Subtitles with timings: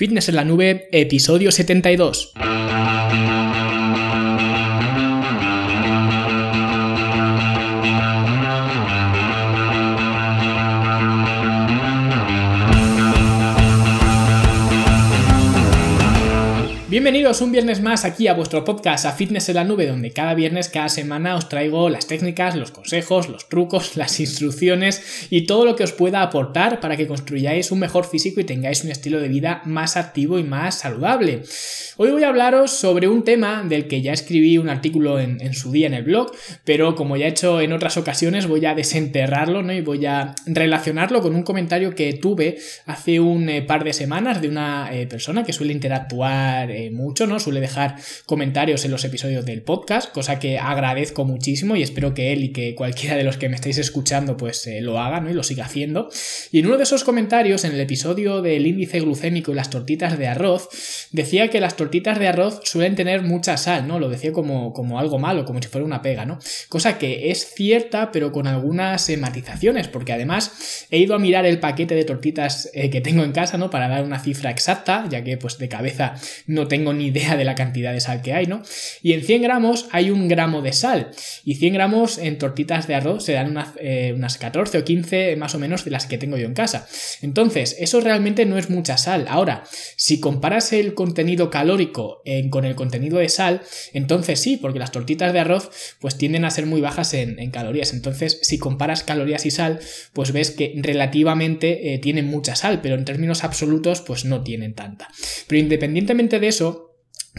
[0.00, 2.32] Fitness en la Nube, episodio 72.
[17.00, 20.34] Bienvenidos un viernes más aquí a vuestro podcast a Fitness en la Nube, donde cada
[20.34, 25.64] viernes, cada semana os traigo las técnicas, los consejos, los trucos, las instrucciones y todo
[25.64, 29.18] lo que os pueda aportar para que construyáis un mejor físico y tengáis un estilo
[29.18, 31.40] de vida más activo y más saludable.
[31.96, 35.72] Hoy voy a hablaros sobre un tema del que ya escribí un artículo en, su
[35.72, 36.32] día en el blog,
[36.64, 39.72] pero como ya he hecho en otras ocasiones voy a desenterrarlo ¿no?
[39.72, 44.42] y voy a relacionarlo con un comentario que tuve hace un eh, par de semanas
[44.42, 47.38] de una eh, persona que suele interactuar eh, mucho, ¿no?
[47.38, 52.32] Suele dejar comentarios en los episodios del podcast, cosa que agradezco muchísimo y espero que
[52.32, 55.30] él y que cualquiera de los que me estáis escuchando pues eh, lo haga, ¿no?
[55.30, 56.08] Y lo siga haciendo.
[56.50, 60.18] Y en uno de esos comentarios, en el episodio del índice glucémico y las tortitas
[60.18, 60.68] de arroz,
[61.12, 63.98] decía que las tortitas de arroz suelen tener mucha sal, ¿no?
[63.98, 66.38] Lo decía como, como algo malo, como si fuera una pega, ¿no?
[66.68, 71.46] Cosa que es cierta, pero con algunas eh, matizaciones, porque además he ido a mirar
[71.46, 73.70] el paquete de tortitas eh, que tengo en casa, ¿no?
[73.70, 76.14] Para dar una cifra exacta, ya que pues de cabeza
[76.46, 78.62] no tengo ni idea de la cantidad de sal que hay, ¿no?
[79.02, 81.10] Y en 100 gramos hay un gramo de sal.
[81.44, 85.54] Y 100 gramos en tortitas de arroz se dan eh, unas, 14 o 15 más
[85.54, 86.88] o menos de las que tengo yo en casa.
[87.22, 89.26] Entonces, eso realmente no es mucha sal.
[89.28, 89.64] Ahora,
[89.96, 95.32] si comparas el contenido calórico con el contenido de sal, entonces sí, porque las tortitas
[95.32, 95.70] de arroz
[96.00, 97.92] pues tienden a ser muy bajas en, calorías.
[97.92, 99.80] Entonces, si comparas calorías y sal,
[100.12, 104.74] pues ves que relativamente eh, tienen mucha sal, pero en términos absolutos pues no tienen
[104.74, 105.08] tanta.
[105.46, 106.69] Pero independientemente de eso,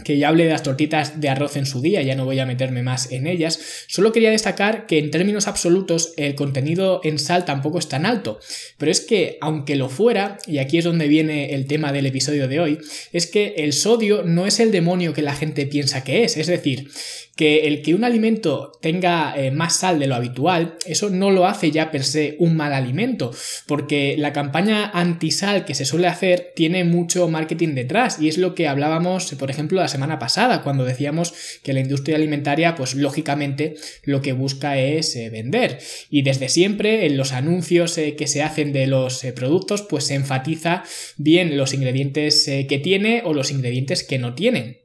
[0.04, 2.46] que ya hablé de las tortitas de arroz en su día, ya no voy a
[2.46, 7.44] meterme más en ellas, solo quería destacar que en términos absolutos el contenido en sal
[7.44, 8.40] tampoco es tan alto,
[8.78, 12.48] pero es que aunque lo fuera, y aquí es donde viene el tema del episodio
[12.48, 12.78] de hoy,
[13.12, 16.46] es que el sodio no es el demonio que la gente piensa que es, es
[16.46, 16.88] decir,
[17.36, 21.46] que el que un alimento tenga eh, más sal de lo habitual, eso no lo
[21.46, 23.32] hace ya per se un mal alimento,
[23.66, 28.54] porque la campaña antisal que se suele hacer tiene mucho marketing detrás y es lo
[28.54, 33.76] que hablábamos, por ejemplo, la semana pasada, cuando decíamos que la industria alimentaria, pues lógicamente
[34.04, 35.78] lo que busca es eh, vender.
[36.10, 40.14] Y desde siempre en los anuncios eh, que se hacen de los productos, pues se
[40.14, 40.84] enfatiza
[41.16, 44.81] bien los ingredientes que tiene o los ingredientes que no tienen.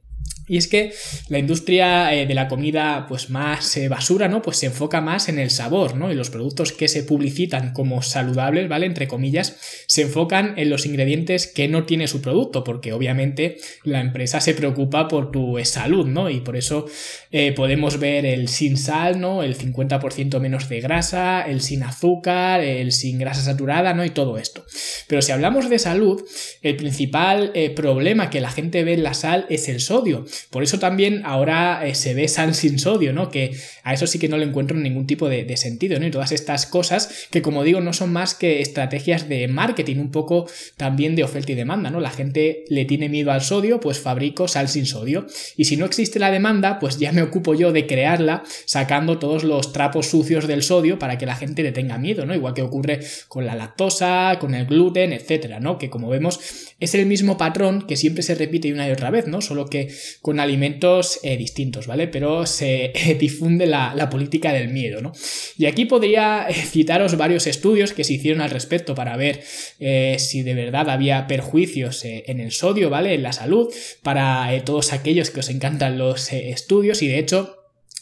[0.50, 0.94] Y es que
[1.28, 4.42] la industria eh, de la comida pues más eh, basura, ¿no?
[4.42, 6.10] Pues se enfoca más en el sabor, ¿no?
[6.10, 8.86] Y los productos que se publicitan como saludables, ¿vale?
[8.86, 14.00] Entre comillas, se enfocan en los ingredientes que no tiene su producto, porque obviamente la
[14.00, 16.30] empresa se preocupa por tu salud, ¿no?
[16.30, 16.86] Y por eso
[17.32, 19.44] eh, podemos ver el sin sal, ¿no?
[19.44, 24.06] El 50% menos de grasa, el sin azúcar, el sin grasa saturada, ¿no?
[24.06, 24.66] Y todo esto.
[25.08, 26.24] Pero si hablamos de salud,
[26.62, 30.26] el principal problema que la gente ve en la sal es el sodio.
[30.50, 33.30] Por eso también ahora eh, se ve sal sin sodio, ¿no?
[33.30, 36.06] Que a eso sí que no le encuentro ningún tipo de, sentido, ¿no?
[36.06, 40.12] Y todas estas cosas que, como digo, no son más que estrategias de marketing, un
[40.12, 42.00] poco también de oferta y demanda, ¿no?
[42.00, 45.26] La gente le tiene miedo al sodio, pues fabrico sal sin sodio.
[45.56, 49.44] Y si no existe la demanda, pues ya me ocupo yo de crearla, sacando todos
[49.44, 52.36] los trapos sucios del sodio para que la gente le tenga miedo, ¿no?
[52.36, 55.78] Igual que ocurre con la lactosa, con el gluten, etcétera, ¿no?
[55.78, 56.40] Que como vemos
[56.80, 59.42] es el mismo patrón que siempre se repite una y otra vez, ¿no?
[59.42, 59.90] Solo que
[60.22, 62.08] con alimentos eh, distintos, ¿vale?
[62.08, 65.12] Pero se difunde la, política del miedo, ¿no?
[65.58, 69.44] Y aquí podría eh, citaros varios estudios que se hicieron al respecto para ver
[69.80, 73.14] eh, si de verdad había perjuicios en el sodio, ¿vale?
[73.14, 73.74] En la salud,
[74.04, 77.57] para todos aquellos que os encantan los estudios y de hecho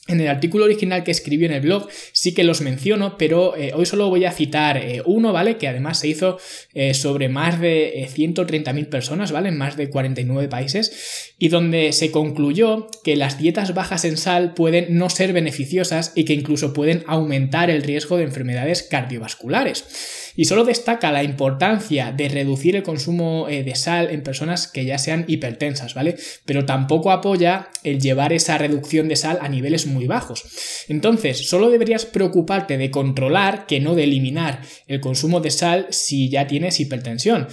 [0.08, 3.72] en el artículo original que escribí en el blog sí que los menciono, pero eh,
[3.74, 5.58] hoy solo voy a citar eh, uno, ¿vale?
[5.58, 6.38] Que además se hizo
[6.76, 9.50] eh, sobre más de 130.000 personas, ¿vale?
[9.50, 14.54] En más de 49 países, y donde se concluyó que las dietas bajas en sal
[14.54, 20.46] pueden no ser beneficiosas y que incluso pueden aumentar el riesgo de enfermedades cardiovasculares y
[20.46, 25.24] solo destaca la importancia de reducir el consumo de sal en personas que ya sean
[25.28, 26.18] hipertensas, ¿vale?
[26.44, 30.44] Pero tampoco apoya el llevar esa reducción de sal a niveles muy bajos.
[30.90, 36.30] Entonces, solo deberías preocuparte de controlar, que no de eliminar el consumo de sal si
[36.30, 37.48] ya tienes hipertensión.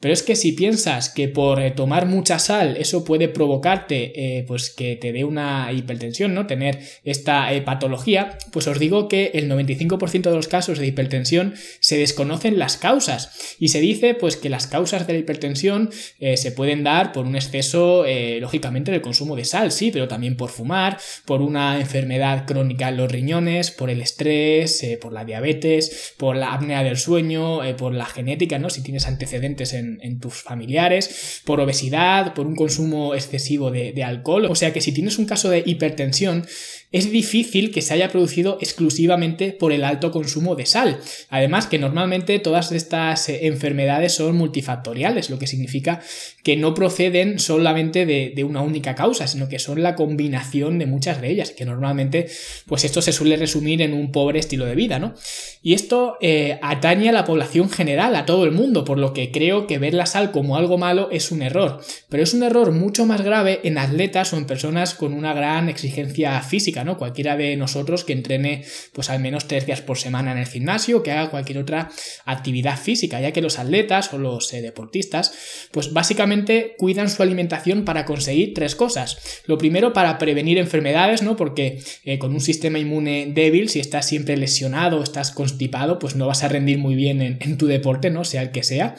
[0.00, 4.44] Pero es que si piensas que por eh, tomar mucha sal eso puede provocarte eh,
[4.46, 6.46] pues que te dé una hipertensión, ¿no?
[6.46, 11.54] Tener esta eh, patología, pues os digo que el 95% de los casos de hipertensión
[11.80, 16.52] se desconocen las causas y se dice pues que las causas de la hipertensión se
[16.52, 18.04] pueden dar por un exceso
[18.40, 22.96] lógicamente del consumo de sal, sí, pero también por fumar, por una enfermedad crónica en
[22.96, 28.06] los riñones, por el estrés, por la diabetes, por la apnea del sueño, por la
[28.06, 28.70] genética, ¿no?
[28.70, 34.46] Si tienes antecedentes en en, tus familiares, por obesidad, por un consumo excesivo de, alcohol.
[34.46, 36.46] O sea que si tienes un caso de hipertensión,
[36.90, 40.98] es difícil que se haya producido exclusivamente por el alto consumo de sal.
[41.28, 46.00] Además que normalmente todas estas eh, enfermedades son multifactoriales, lo que significa
[46.42, 51.20] que no proceden solamente de, una única causa, sino que son la combinación de muchas
[51.20, 52.28] de ellas, que normalmente
[52.66, 55.14] pues esto se suele resumir en un pobre estilo de vida, ¿no?
[55.62, 59.30] Y esto eh, atañe a la población general, a todo el mundo, por lo que
[59.30, 62.72] creo que ver la sal como algo malo es un error, pero es un error
[62.72, 67.56] mucho más grave en atletas o en personas con una gran exigencia física Cualquiera de
[67.56, 71.30] nosotros que entrene pues al menos tres días por semana en el gimnasio, que haga
[71.30, 71.90] cualquier otra
[72.24, 75.32] actividad física, ya que los atletas o los eh, deportistas
[75.72, 79.42] pues básicamente cuidan su alimentación para conseguir tres cosas.
[79.46, 81.36] Lo primero para prevenir enfermedades, ¿no?
[81.36, 86.14] Porque eh, con un sistema inmune débil, si estás siempre lesionado o estás constipado, pues
[86.14, 88.24] no vas a rendir muy bien en, en tu deporte, ¿no?
[88.24, 88.94] Sea el que sea.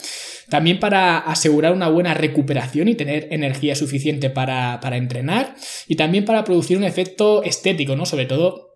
[0.50, 5.54] También para asegurar una buena recuperación y tener energía suficiente para, para entrenar.
[5.88, 8.04] Y también para producir un efecto estético, ¿no?
[8.04, 8.69] Sobre todo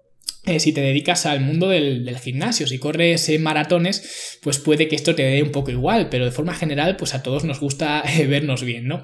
[0.47, 5.15] eh, si te dedicas al mundo del, gimnasio, si corres maratones, pues puede que esto
[5.15, 8.27] te dé un poco igual, pero de forma general, pues a todos nos gusta eh,
[8.29, 9.03] vernos bien, ¿no?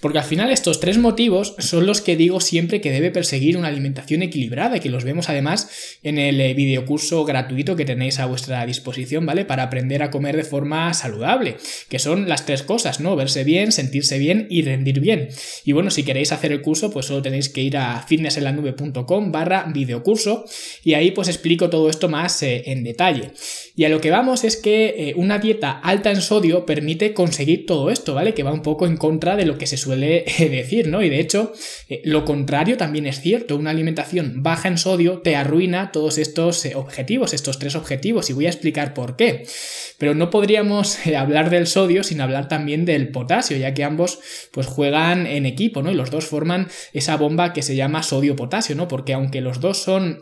[0.00, 3.68] Porque al final estos tres motivos son los que digo siempre que debe perseguir una
[3.68, 8.26] alimentación equilibrada y que los vemos además en el eh, videocurso gratuito que tenéis a
[8.26, 9.46] vuestra disposición, ¿vale?
[9.46, 11.56] Para aprender a comer de forma saludable,
[11.88, 13.16] que son las tres cosas, ¿no?
[13.16, 15.28] Verse bien, sentirse bien y rendir bien.
[15.64, 19.64] Y bueno, si queréis hacer el curso, pues solo tenéis que ir a fitnessenlanube.com barra
[19.72, 20.44] videocurso
[20.84, 23.32] y ahí pues explico todo esto más eh, en detalle.
[23.76, 27.66] Y a lo que vamos es que eh, una dieta alta en sodio permite conseguir
[27.66, 28.34] todo esto, ¿vale?
[28.34, 31.02] Que va un poco en contra de lo que se suele eh, decir, ¿no?
[31.02, 31.52] Y de hecho,
[32.04, 33.56] lo contrario también es cierto.
[33.56, 38.46] Una alimentación baja en sodio te arruina todos estos objetivos, estos tres objetivos, y voy
[38.46, 39.44] a explicar por qué.
[39.98, 44.18] Pero no podríamos hablar del sodio sin hablar también del potasio, ya que ambos
[44.50, 45.90] pues juegan en equipo, ¿no?
[45.90, 48.88] Y los dos forman esa bomba que se llama sodio-potasio, ¿no?
[48.88, 50.18] Porque aunque los dos son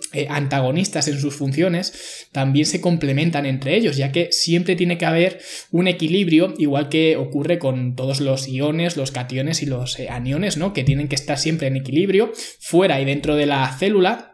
[0.51, 5.41] antagonistas en sus funciones también se complementan entre ellos, ya que siempre tiene que haber
[5.71, 10.57] un equilibrio, igual que ocurre con todos los iones, los cationes y los eh, aniones,
[10.57, 10.73] ¿no?
[10.73, 14.30] Que tienen que estar siempre en equilibrio, fuera y dentro de la célula,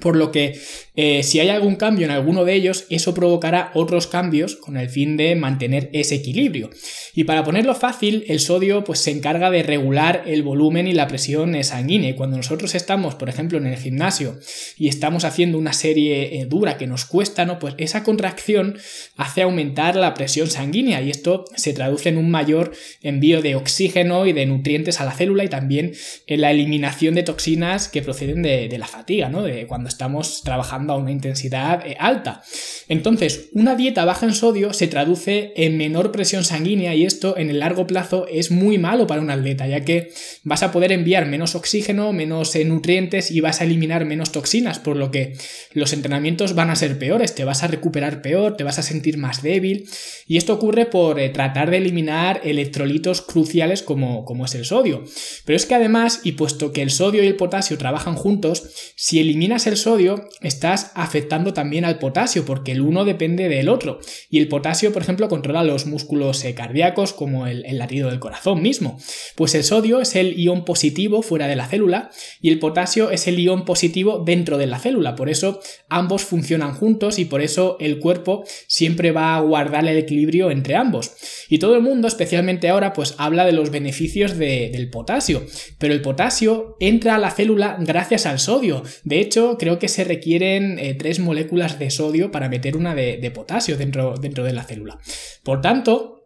[0.00, 0.58] por lo que
[0.94, 4.90] eh, si hay algún cambio en alguno de ellos, eso provocará otros cambios con el
[4.90, 6.70] fin de mantener ese equilibrio.
[7.14, 11.08] Y para ponerlo fácil, el sodio pues, se encarga de regular el volumen y la
[11.08, 12.14] presión sanguínea.
[12.14, 14.38] Cuando nosotros estamos, por ejemplo, en el gimnasio
[14.76, 17.58] y estamos haciendo una serie eh, dura que nos cuesta, ¿no?
[17.58, 18.76] Pues esa contracción
[19.16, 22.72] hace aumentar la presión sanguínea y esto se traduce en un mayor
[23.02, 25.92] envío de oxígeno y de nutrientes a la célula y también
[26.26, 29.42] en la eliminación de toxinas que proceden de, la fatiga, ¿no?
[29.88, 32.42] Estamos trabajando a una intensidad eh, alta.
[32.88, 37.50] Entonces, una dieta baja en sodio se traduce en menor presión sanguínea y esto en
[37.50, 40.12] el largo plazo es muy malo para un atleta, ya que
[40.44, 44.78] vas a poder enviar menos oxígeno, menos eh, nutrientes y vas a eliminar menos toxinas,
[44.78, 45.34] por lo que
[45.72, 49.18] los entrenamientos van a ser peores, te vas a recuperar peor, te vas a sentir
[49.18, 49.88] más débil
[50.26, 55.04] y esto ocurre por eh, tratar de eliminar electrolitos cruciales como, como es el sodio.
[55.44, 58.64] Pero es que además, y puesto que el sodio y el potasio trabajan juntos,
[58.96, 64.00] si eliminas el sodio, estás afectando también al potasio, porque el uno depende del otro.
[64.30, 68.20] Y el potasio, por ejemplo, controla los músculos eh, cardíacos, como el, el latido del
[68.20, 68.98] corazón mismo.
[69.36, 72.10] Pues el sodio es el ion positivo fuera de la célula
[72.40, 75.16] y el potasio es el ion positivo dentro de la célula.
[75.16, 79.96] Por eso ambos funcionan juntos y por eso el cuerpo siempre va a guardar el
[79.96, 81.12] equilibrio entre ambos.
[81.48, 85.44] Y todo el mundo, especialmente ahora, pues habla de los beneficios del potasio.
[85.78, 88.82] Pero el potasio entra a la célula gracias al sodio.
[89.04, 93.18] De hecho, creo que se requieren eh, tres moléculas de sodio para meter una de,
[93.18, 94.98] de potasio dentro, dentro de la célula.
[95.44, 96.21] Por tanto,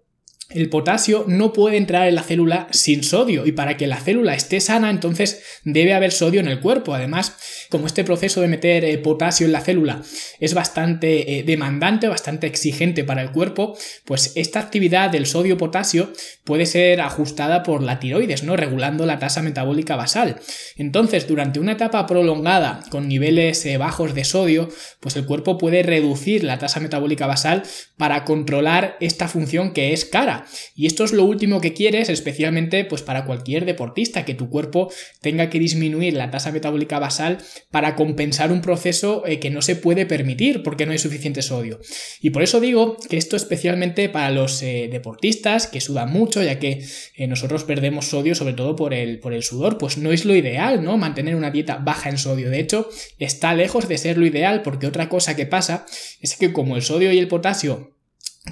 [0.50, 4.34] el potasio no puede entrar en la célula sin sodio y para que la célula
[4.34, 6.94] esté sana entonces debe haber sodio en el cuerpo.
[6.94, 7.36] Además,
[7.68, 10.02] como este proceso de meter eh, potasio en la célula
[10.38, 16.12] es bastante eh, demandante, bastante exigente para el cuerpo, pues esta actividad del sodio-potasio
[16.44, 18.56] puede ser ajustada por la tiroides, ¿no?
[18.56, 20.36] Regulando la tasa metabólica basal.
[20.76, 24.68] Entonces, durante una etapa prolongada con niveles eh, bajos de sodio,
[25.00, 27.64] pues el cuerpo puede reducir la tasa metabólica basal
[27.96, 30.35] para controlar esta función que es cara
[30.74, 34.92] y esto es lo último que quieres, especialmente pues para cualquier deportista, que tu cuerpo
[35.20, 37.38] tenga que disminuir la tasa metabólica basal
[37.70, 41.80] para compensar un proceso eh, que no se puede permitir porque no hay suficiente sodio.
[42.20, 46.58] Y por eso digo que esto especialmente para los eh, deportistas que sudan mucho, ya
[46.58, 50.24] que eh, nosotros perdemos sodio sobre todo por el, por el sudor, pues no es
[50.24, 50.96] lo ideal, ¿no?
[50.96, 52.50] Mantener una dieta baja en sodio.
[52.50, 52.88] De hecho,
[53.18, 55.86] está lejos de ser lo ideal porque otra cosa que pasa
[56.20, 57.95] es que como el sodio y el potasio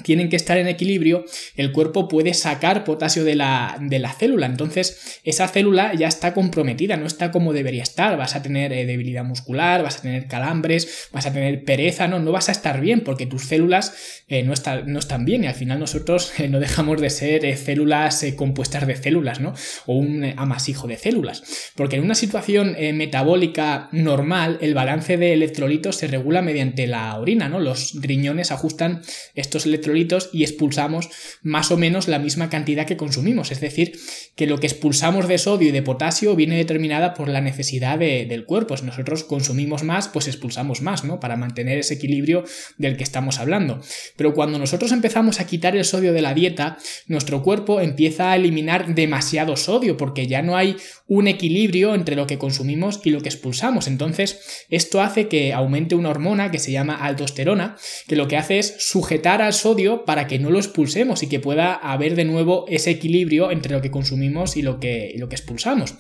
[0.03, 1.25] tienen que estar en equilibrio,
[1.57, 4.47] el cuerpo puede sacar potasio de la, de la, célula.
[4.47, 8.17] Entonces, esa célula ya está comprometida, no está como debería estar.
[8.17, 12.19] Vas a tener eh, debilidad muscular, vas a tener calambres, vas a tener pereza, no,
[12.19, 14.55] no vas a estar bien porque tus células eh, no,
[14.87, 18.97] no, están bien y al final nosotros eh, no dejamos de ser células compuestas de
[18.97, 19.55] células, ¿no?
[19.87, 21.73] O un amasijo de células.
[21.77, 27.49] Porque en una situación metabólica normal, el balance de electrolitos se regula mediante la orina,
[27.49, 27.61] ¿no?
[27.61, 29.03] Los riñones ajustan
[29.35, 29.84] estos electrolitos
[30.33, 31.09] y expulsamos
[31.43, 33.51] más o menos la misma cantidad que consumimos.
[33.51, 33.99] Es decir,
[34.37, 38.45] que lo que expulsamos de sodio y de potasio viene determinada por la necesidad del
[38.45, 38.77] cuerpo.
[38.77, 41.21] Si nosotros consumimos más, pues expulsamos más, ¿no?
[41.21, 42.45] Para mantener ese equilibrio
[42.79, 43.81] del que estamos hablando.
[44.17, 48.37] Pero cuando nosotros empezamos a quitar el sodio de la dieta, nuestro cuerpo empieza a
[48.37, 50.77] eliminar demasiado sodio porque ya no hay
[51.07, 53.87] un equilibrio entre lo que consumimos y lo que expulsamos.
[53.87, 57.77] Entonces, esto hace que aumente una hormona que se llama aldosterona,
[58.09, 59.74] que lo que hace es sujetar al sodio
[60.05, 63.83] para que no lo expulsemos y que pueda haber de nuevo ese equilibrio entre lo
[63.83, 65.95] que consumimos y lo que, lo que expulsamos.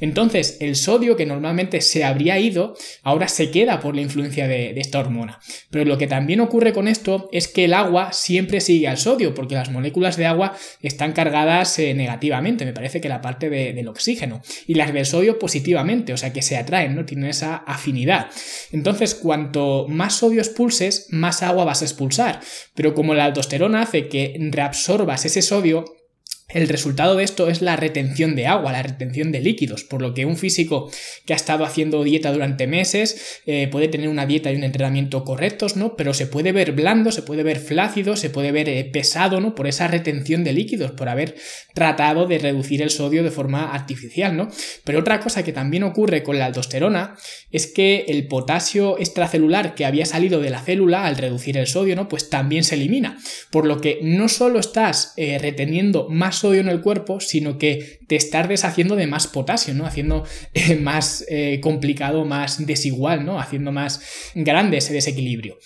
[0.00, 4.70] Entonces, el sodio que normalmente se habría ido, ahora se queda por la influencia de,
[4.80, 5.38] esta hormona.
[5.70, 9.34] Pero lo que también ocurre con esto es que el agua siempre sigue al sodio,
[9.34, 13.88] porque las moléculas de agua están cargadas eh, negativamente, me parece que la parte del
[13.88, 17.04] oxígeno, y las del sodio positivamente, o sea que se atraen, ¿no?
[17.04, 18.28] Tienen esa afinidad.
[18.72, 22.40] Entonces, cuanto más sodio expulses, más agua vas a expulsar.
[22.74, 25.84] Pero como la aldosterona hace que reabsorbas ese sodio,
[26.52, 30.14] el resultado de esto es la retención de agua, la retención de líquidos, por lo
[30.14, 30.90] que un físico
[31.24, 35.24] que ha estado haciendo dieta durante meses eh, puede tener una dieta y un entrenamiento
[35.24, 35.96] correctos, ¿no?
[35.96, 39.54] Pero se puede ver blando, se puede ver flácido, se puede ver eh, pesado, ¿no?
[39.54, 41.36] Por esa retención de líquidos, por haber
[41.74, 44.48] tratado de reducir el sodio de forma artificial, ¿no?
[44.84, 47.16] Pero otra cosa que también ocurre con la aldosterona
[47.50, 51.94] es que el potasio extracelular que había salido de la célula al reducir el sodio,
[51.96, 52.08] ¿no?
[52.08, 53.18] Pues también se elimina,
[53.50, 58.00] por lo que no solo estás eh, reteniendo más sodio en el cuerpo, sino que
[58.06, 59.86] te estás deshaciendo de más potasio, ¿no?
[59.86, 63.38] Haciendo eh, más eh, complicado, más desigual, ¿no?
[63.38, 64.00] Haciendo más
[64.34, 65.58] grande ese desequilibrio.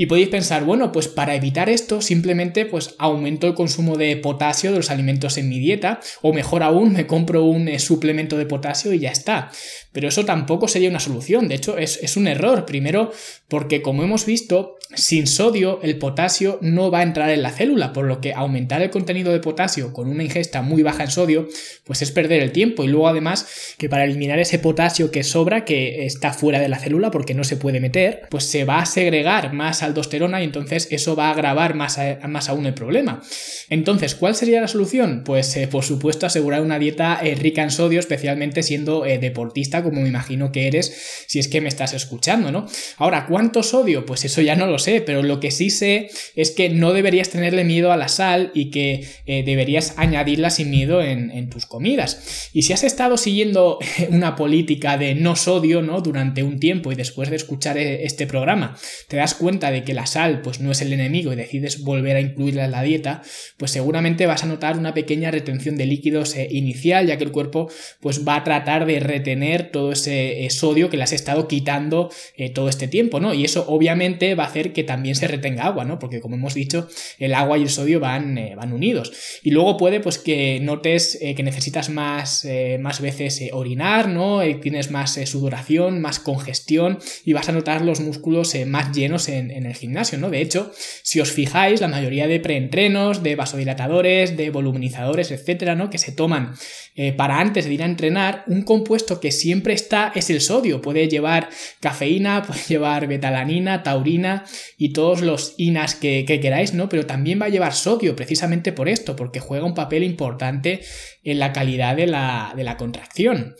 [0.00, 4.70] Y podéis pensar, bueno, pues para evitar esto simplemente pues aumento el consumo de potasio
[4.70, 8.46] de los alimentos en mi dieta o mejor aún me compro un eh, suplemento de
[8.46, 9.50] potasio y ya está.
[9.98, 12.64] Pero eso tampoco sería una solución, de hecho es, es un error.
[12.66, 13.10] Primero
[13.48, 17.92] porque como hemos visto, sin sodio el potasio no va a entrar en la célula,
[17.92, 21.48] por lo que aumentar el contenido de potasio con una ingesta muy baja en sodio
[21.84, 25.64] pues es perder el tiempo y luego además que para eliminar ese potasio que sobra,
[25.64, 28.86] que está fuera de la célula porque no se puede meter, pues se va a
[28.86, 33.20] segregar más aldosterona y entonces eso va a agravar más, más aún el problema.
[33.68, 35.22] Entonces, ¿cuál sería la solución?
[35.24, 39.82] Pues eh, por supuesto asegurar una dieta eh, rica en sodio, especialmente siendo eh, deportista
[39.88, 42.66] como me imagino que eres si es que me estás escuchando, ¿no?
[42.96, 44.04] Ahora, ¿cuánto sodio?
[44.06, 47.30] Pues eso ya no lo sé, pero lo que sí sé es que no deberías
[47.30, 52.50] tenerle miedo a la sal y que deberías añadirla sin miedo en, tus comidas.
[52.52, 53.78] Y si has estado siguiendo
[54.10, 56.00] una política de no sodio, ¿no?
[56.00, 58.76] Durante un tiempo y después de escuchar este programa,
[59.08, 62.16] te das cuenta de que la sal pues no es el enemigo y decides volver
[62.16, 63.22] a incluirla en la dieta,
[63.56, 67.32] pues seguramente vas a notar una pequeña retención de líquidos eh, inicial, ya que el
[67.32, 71.48] cuerpo pues va a tratar de retener todo ese eh, sodio que le has estado
[71.48, 73.34] quitando eh, todo este tiempo, ¿no?
[73.34, 75.98] Y eso obviamente va a hacer que también se retenga agua, ¿no?
[75.98, 79.12] Porque como hemos dicho, el agua y el sodio van, van unidos.
[79.42, 82.46] Y luego puede pues que notes que necesitas más,
[82.80, 84.40] más veces orinar, ¿no?
[84.60, 89.66] tienes más sudoración, más congestión y vas a notar los músculos más llenos en, en
[89.66, 90.30] el gimnasio, ¿no?
[90.30, 90.72] De hecho,
[91.02, 95.90] si os fijáis, la mayoría de preentrenos, de vasodilatadores, de voluminizadores, etcétera, ¿no?
[95.90, 96.54] Que se toman
[96.94, 100.80] eh, para antes de ir a entrenar, un compuesto que siempre está es el sodio.
[100.80, 101.48] Puede llevar
[101.80, 104.44] cafeína, puede llevar betalanina, taurina
[104.76, 106.88] y todos los inas que, queráis, ¿no?
[106.88, 110.80] Pero también va a llevar sodio precisamente por esto, porque juega un papel importante
[111.22, 113.54] en la calidad de la, contracción.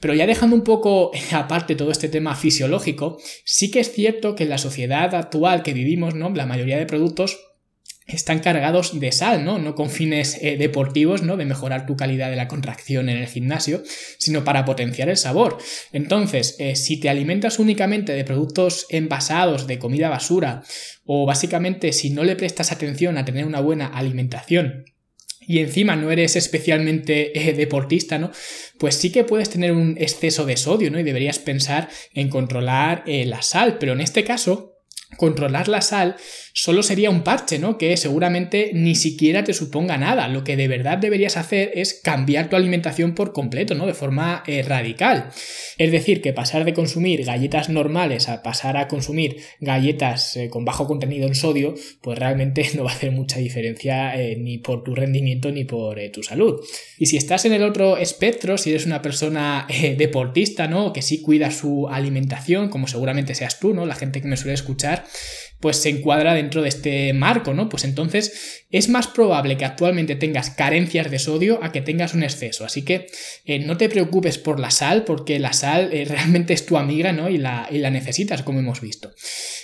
[0.00, 4.44] Pero ya dejando un poco aparte todo este tema fisiológico, sí que es cierto que
[4.44, 6.14] en la sociedad actual que vivimos.
[6.14, 7.51] La mayoría de productos
[8.06, 9.58] están cargados de sal, ¿no?
[9.58, 11.36] No con fines eh, deportivos, ¿no?
[11.36, 13.82] De mejorar tu calidad de la contracción en el gimnasio,
[14.18, 15.58] sino para potenciar el sabor.
[15.92, 20.62] Entonces, eh, si te alimentas únicamente de productos envasados, de comida basura,
[21.04, 24.84] o básicamente si no le prestas atención a tener una buena alimentación
[25.44, 28.30] y encima no eres especialmente eh, deportista, ¿no?
[28.78, 31.00] Pues sí que puedes tener un exceso de sodio, ¿no?
[31.00, 34.72] Y deberías pensar en controlar la sal, pero en este caso
[35.16, 36.16] controlar la sal
[36.54, 37.78] solo sería un parche, ¿no?
[37.78, 40.28] Que seguramente ni siquiera te suponga nada.
[40.28, 43.86] Lo que de verdad deberías hacer es cambiar tu alimentación por completo, ¿no?
[43.86, 45.30] De forma eh, radical.
[45.78, 50.64] Es decir, que pasar de consumir galletas normales a pasar a consumir galletas eh, con
[50.64, 54.84] bajo contenido en sodio, pues realmente no va a hacer mucha diferencia eh, ni por
[54.84, 56.60] tu rendimiento ni por tu salud.
[56.98, 59.66] Y si estás en el otro espectro, si eres una persona
[59.96, 60.92] deportista, ¿no?
[60.92, 63.86] Que sí cuida su alimentación, como seguramente seas tú, ¿no?
[63.86, 65.04] La gente que me suele escuchar,
[65.62, 67.68] pues se encuadra dentro de este marco, ¿no?
[67.68, 72.24] Pues entonces es más probable que actualmente tengas carencias de sodio a que tengas un
[72.24, 72.64] exceso.
[72.64, 73.06] Así que
[73.44, 77.12] eh, no te preocupes por la sal, porque la sal eh, realmente es tu amiga,
[77.12, 77.30] ¿no?
[77.30, 79.12] Y la, y la necesitas, como hemos visto.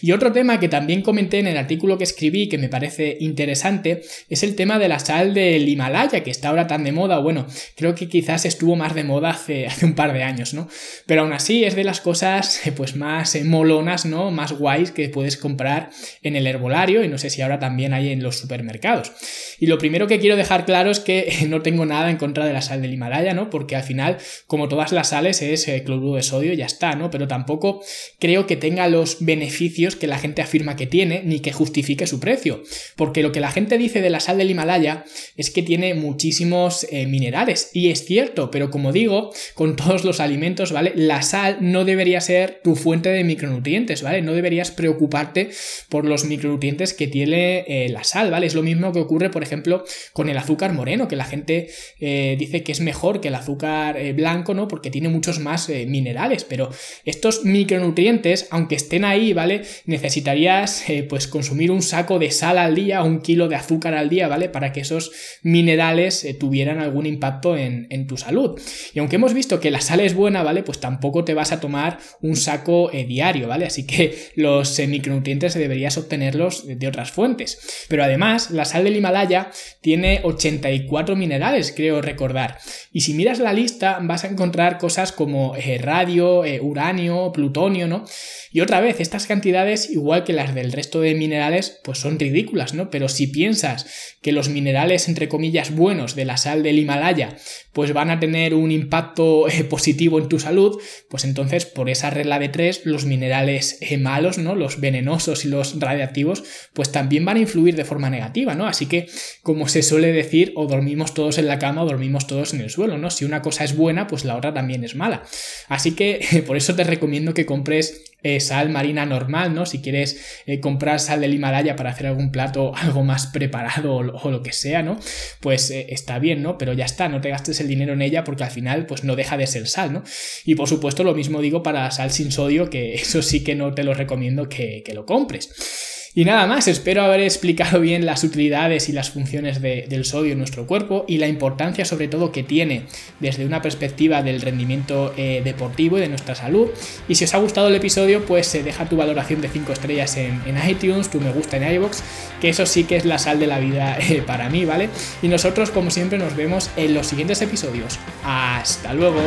[0.00, 4.02] Y otro tema que también comenté en el artículo que escribí, que me parece interesante,
[4.28, 7.18] es el tema de la sal del Himalaya, que está ahora tan de moda.
[7.18, 10.68] Bueno, creo que quizás estuvo más de moda hace, hace un par de años, ¿no?
[11.06, 14.30] Pero aún así es de las cosas pues más molonas, ¿no?
[14.30, 15.87] Más guays que puedes comprar
[16.22, 19.12] en el herbolario y no sé si ahora también hay en los supermercados.
[19.58, 22.52] Y lo primero que quiero dejar claro es que no tengo nada en contra de
[22.52, 23.50] la sal del Himalaya, ¿no?
[23.50, 26.94] Porque al final, como todas las sales, es eh, cloruro de sodio y ya está,
[26.94, 27.10] ¿no?
[27.10, 27.82] Pero tampoco
[28.18, 32.20] creo que tenga los beneficios que la gente afirma que tiene, ni que justifique su
[32.20, 32.62] precio.
[32.96, 35.04] Porque lo que la gente dice de la sal del Himalaya
[35.36, 37.70] es que tiene muchísimos eh, minerales.
[37.72, 40.92] Y es cierto, pero como digo, con todos los alimentos, ¿vale?
[40.94, 44.22] La sal no debería ser tu fuente de micronutrientes, ¿vale?
[44.22, 45.50] No deberías preocuparte
[45.88, 48.46] por los micronutrientes que tiene eh, la sal, ¿vale?
[48.46, 51.68] Es lo mismo que ocurre, por ejemplo, con el azúcar moreno, que la gente
[52.00, 54.68] eh, dice que es mejor que el azúcar eh, blanco, ¿no?
[54.68, 56.70] Porque tiene muchos más minerales, pero
[57.04, 59.62] estos micronutrientes, aunque estén ahí, ¿vale?
[59.86, 64.28] Necesitarías, pues, consumir un saco de sal al día, un kilo de azúcar al día,
[64.28, 64.48] ¿vale?
[64.48, 68.58] Para que esos minerales tuvieran algún impacto en, en, tu salud.
[68.94, 70.62] Y aunque hemos visto que la sal es buena, ¿vale?
[70.62, 73.66] Pues tampoco te vas a tomar un saco diario, ¿vale?
[73.66, 77.86] Así que los micronutrientes se deberías obtenerlos de otras fuentes.
[77.88, 79.50] Pero además, la sal del Himalaya
[79.82, 82.58] tiene 84 minerales, creo recordar.
[82.90, 87.86] Y si miras la lista, vas a encontrar cosas como eh, radio, eh, uranio, plutonio,
[87.86, 88.04] ¿no?
[88.50, 92.72] Y otra vez, estas cantidades, igual que las del resto de minerales, pues son ridículas,
[92.72, 92.88] ¿no?
[92.90, 97.36] Pero si piensas que los minerales, entre comillas, buenos de la sal del Himalaya,
[97.72, 102.08] pues van a tener un impacto eh, positivo en tu salud, pues entonces por esa
[102.08, 104.54] regla de tres, los minerales malos, ¿no?
[104.54, 108.66] Los venenosos y los radiactivos, pues también van a influir de forma negativa, ¿no?
[108.66, 109.08] Así que,
[109.42, 112.70] como se suele decir, o dormimos todos en la cama o dormimos todos en el
[112.70, 113.10] suelo, ¿no?
[113.10, 115.22] Si una cosa es buena, pues la otra también es mala.
[115.68, 119.64] Así que por eso te recomiendo que compres eh, sal marina normal, ¿no?
[119.64, 124.30] Si quieres eh, comprar sal del Himalaya para hacer algún plato algo más preparado o,
[124.30, 124.98] lo que sea, ¿no?
[125.40, 126.58] Pues eh, está bien, ¿no?
[126.58, 129.14] Pero ya está, no te gastes el dinero en ella porque al final pues no
[129.14, 130.02] deja de ser sal, ¿no?
[130.44, 133.72] Y por supuesto lo mismo digo para sal sin sodio, que eso sí que no
[133.74, 135.97] te lo recomiendo que, que lo compres.
[136.18, 140.38] Y nada más, espero haber explicado bien las utilidades y las funciones del sodio en
[140.38, 142.86] nuestro cuerpo y la importancia sobre todo que tiene
[143.20, 146.70] desde una perspectiva del rendimiento eh, deportivo y de nuestra salud.
[147.06, 150.16] Y si os ha gustado el episodio, pues eh, deja tu valoración de 5 estrellas
[150.16, 152.00] en, iTunes, tu me gusta en iVoox,
[152.40, 154.88] que eso sí que es la sal de la vida eh, para mí, ¿vale?
[155.22, 157.96] Y nosotros como siempre nos vemos en los siguientes episodios.
[158.24, 159.20] Hasta luego.